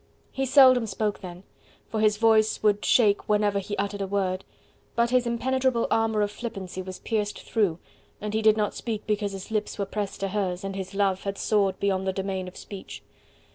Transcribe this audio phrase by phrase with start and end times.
[0.31, 1.43] He seldom spoke then,
[1.87, 4.43] for his voice would shake whenever he uttered a word:
[4.95, 7.77] but his impenetrable armour of flippancy was pierced through
[8.19, 11.21] and he did not speak because his lips were pressed to hers, and his love
[11.23, 13.03] had soared beyond the domain of speech.